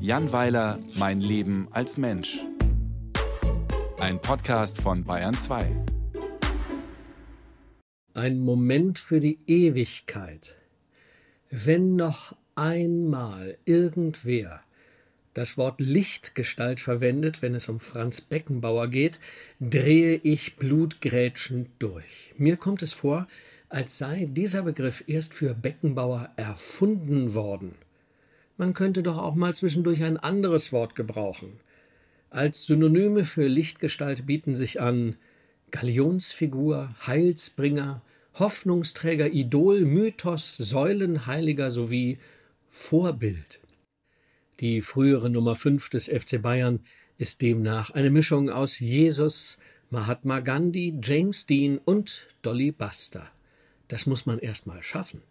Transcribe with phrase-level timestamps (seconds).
[0.00, 2.38] Jan Weiler, Mein Leben als Mensch.
[3.98, 5.70] Ein Podcast von Bayern 2.
[8.14, 10.56] Ein Moment für die Ewigkeit.
[11.50, 14.62] Wenn noch einmal irgendwer
[15.34, 19.20] das Wort Lichtgestalt verwendet, wenn es um Franz Beckenbauer geht,
[19.60, 22.34] drehe ich blutgrätschend durch.
[22.36, 23.28] Mir kommt es vor,
[23.68, 27.74] als sei dieser Begriff erst für Beckenbauer erfunden worden.
[28.58, 31.60] Man könnte doch auch mal zwischendurch ein anderes Wort gebrauchen.
[32.28, 35.16] Als Synonyme für Lichtgestalt bieten sich an
[35.70, 38.02] Galionsfigur, Heilsbringer,
[38.34, 42.18] Hoffnungsträger, Idol, Mythos, Säulenheiliger sowie
[42.68, 43.60] Vorbild.
[44.58, 46.80] Die frühere Nummer 5 des FC Bayern
[47.16, 49.56] ist demnach eine Mischung aus Jesus,
[49.90, 53.30] Mahatma Gandhi, James Dean und Dolly Buster.
[53.86, 55.22] Das muss man erst mal schaffen.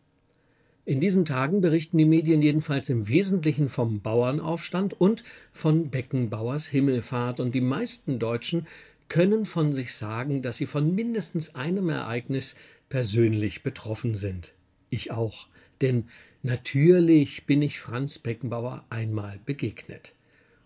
[0.87, 7.39] In diesen Tagen berichten die Medien jedenfalls im Wesentlichen vom Bauernaufstand und von Beckenbauers Himmelfahrt,
[7.39, 8.65] und die meisten Deutschen
[9.07, 12.55] können von sich sagen, dass sie von mindestens einem Ereignis
[12.89, 14.53] persönlich betroffen sind.
[14.89, 15.47] Ich auch,
[15.81, 16.05] denn
[16.47, 20.13] Natürlich bin ich Franz Beckenbauer einmal begegnet.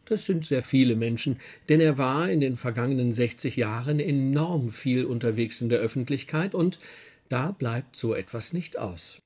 [0.06, 5.06] Das sind sehr viele Menschen, denn er war in den vergangenen 60 Jahren enorm viel
[5.06, 6.78] unterwegs in der Öffentlichkeit und
[7.30, 9.18] da bleibt so etwas nicht aus.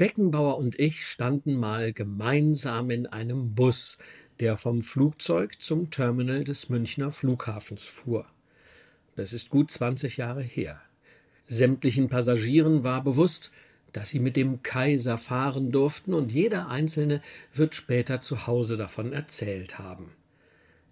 [0.00, 3.98] Beckenbauer und ich standen mal gemeinsam in einem Bus,
[4.40, 8.24] der vom Flugzeug zum Terminal des Münchner Flughafens fuhr.
[9.14, 10.80] Das ist gut 20 Jahre her.
[11.46, 13.50] Sämtlichen Passagieren war bewusst,
[13.92, 17.20] dass sie mit dem Kaiser fahren durften, und jeder Einzelne
[17.52, 20.12] wird später zu Hause davon erzählt haben.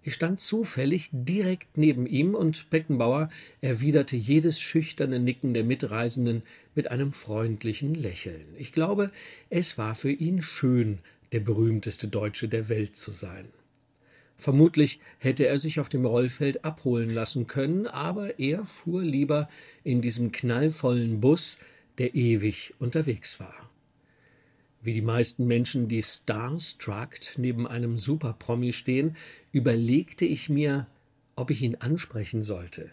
[0.01, 3.29] Ich stand zufällig direkt neben ihm, und Beckenbauer
[3.61, 8.45] erwiderte jedes schüchterne Nicken der Mitreisenden mit einem freundlichen Lächeln.
[8.57, 9.11] Ich glaube,
[9.49, 10.99] es war für ihn schön,
[11.31, 13.49] der berühmteste Deutsche der Welt zu sein.
[14.37, 19.49] Vermutlich hätte er sich auf dem Rollfeld abholen lassen können, aber er fuhr lieber
[19.83, 21.57] in diesem knallvollen Bus,
[21.97, 23.68] der ewig unterwegs war.
[24.81, 29.17] Wie die meisten Menschen, die starstruck neben einem Superpromi stehen,
[29.51, 30.87] überlegte ich mir,
[31.35, 32.89] ob ich ihn ansprechen sollte.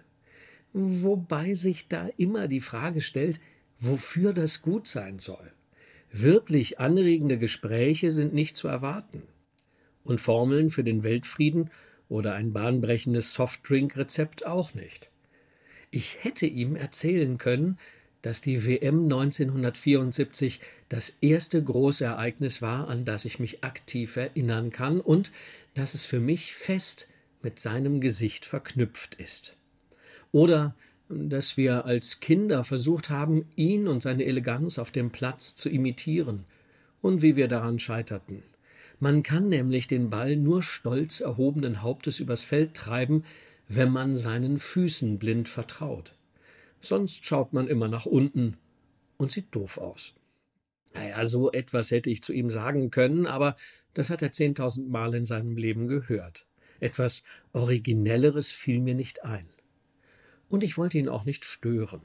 [0.73, 3.41] Wobei sich da immer die Frage stellt,
[3.79, 5.53] wofür das gut sein soll.
[6.11, 9.23] Wirklich anregende Gespräche sind nicht zu erwarten.
[10.05, 11.71] Und Formeln für den Weltfrieden
[12.09, 15.11] oder ein bahnbrechendes Softdrink-Rezept auch nicht.
[15.91, 17.79] Ich hätte ihm erzählen können,
[18.23, 25.01] dass die WM 1974 das erste Großereignis war, an das ich mich aktiv erinnern kann
[25.01, 25.31] und
[25.75, 27.07] dass es für mich fest
[27.43, 29.55] mit seinem Gesicht verknüpft ist.
[30.33, 30.75] Oder
[31.09, 36.45] dass wir als Kinder versucht haben, ihn und seine Eleganz auf dem Platz zu imitieren
[37.01, 38.43] und wie wir daran scheiterten.
[38.99, 43.25] Man kann nämlich den Ball nur stolz erhobenen Hauptes übers Feld treiben,
[43.69, 46.16] wenn man seinen Füßen blind vertraut
[46.89, 48.57] sonst schaut man immer nach unten
[49.17, 50.15] und sieht doof aus.
[50.95, 53.57] Naja, so etwas hätte ich zu ihm sagen können, aber
[53.95, 56.47] das hat er zehntausend Mal in seinem Leben gehört.
[56.81, 59.47] Etwas Originelleres fiel mir nicht ein.
[60.49, 62.03] Und ich wollte ihn auch nicht stören.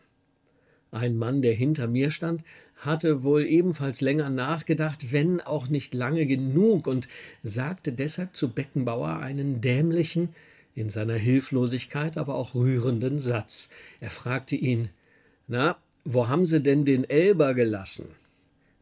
[0.91, 2.43] Ein Mann, der hinter mir stand,
[2.75, 7.07] hatte wohl ebenfalls länger nachgedacht, wenn auch nicht lange genug, und
[7.43, 10.35] sagte deshalb zu Beckenbauer einen dämlichen,
[10.73, 13.69] in seiner Hilflosigkeit aber auch rührenden Satz.
[13.99, 14.89] Er fragte ihn
[15.47, 18.07] Na, wo haben Sie denn den Elber gelassen?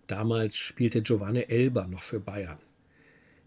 [0.08, 2.60] Damals spielte Giovanni Elber noch für Bayern.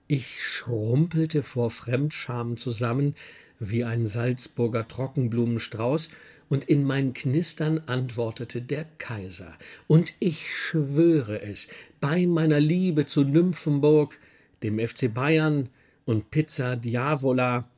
[0.07, 3.15] Ich schrumpelte vor Fremdscham zusammen
[3.59, 6.11] wie ein Salzburger Trockenblumenstrauß,
[6.53, 9.57] und in mein Knistern antwortete der Kaiser.
[9.87, 11.67] Und ich schwöre es,
[11.99, 14.19] bei meiner Liebe zu Nymphenburg,
[14.63, 15.71] dem FC Bayern
[16.05, 17.71] und Pizza Diavola,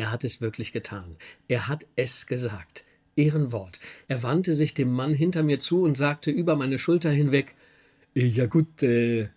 [0.00, 1.16] er hat es wirklich getan.
[1.46, 2.84] Er hat es gesagt.
[3.16, 3.78] Ehrenwort.
[4.08, 7.54] Er wandte sich dem Mann hinter mir zu und sagte über meine Schulter hinweg
[8.14, 9.28] Ja gut, äh,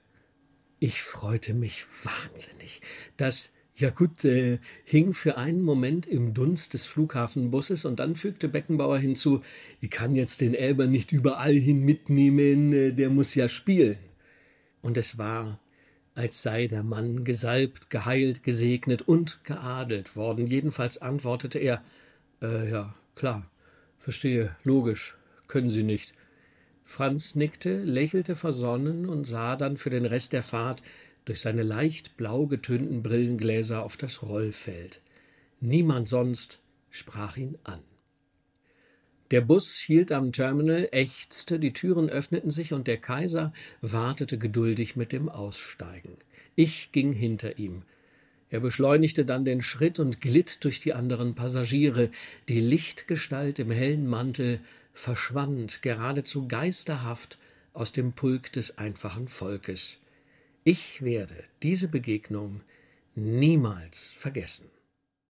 [0.79, 2.79] ich freute mich wahnsinnig.
[3.17, 8.47] Das ja gut, äh, hing für einen Moment im Dunst des Flughafenbusses und dann fügte
[8.47, 9.41] Beckenbauer hinzu,
[9.81, 13.97] ich kann jetzt den Elber nicht überall hin mitnehmen, äh, der muss ja spielen.
[14.81, 15.59] Und es war
[16.15, 20.47] als sei der Mann gesalbt, geheilt, gesegnet und geadelt worden.
[20.47, 21.83] Jedenfalls antwortete er
[22.41, 23.49] äh, ja, klar,
[23.99, 25.15] verstehe, logisch,
[25.47, 26.13] können Sie nicht.
[26.83, 30.83] Franz nickte, lächelte versonnen und sah dann für den Rest der Fahrt
[31.25, 35.01] durch seine leicht blau getönten Brillengläser auf das Rollfeld.
[35.61, 37.79] Niemand sonst sprach ihn an.
[39.33, 43.51] Der Bus hielt am Terminal, ächzte, die Türen öffneten sich und der Kaiser
[43.81, 46.17] wartete geduldig mit dem Aussteigen.
[46.53, 47.81] Ich ging hinter ihm.
[48.51, 52.11] Er beschleunigte dann den Schritt und glitt durch die anderen Passagiere.
[52.47, 54.59] Die Lichtgestalt im hellen Mantel
[54.93, 57.39] verschwand geradezu geisterhaft
[57.73, 59.97] aus dem Pulk des einfachen Volkes.
[60.63, 62.61] Ich werde diese Begegnung
[63.15, 64.69] niemals vergessen.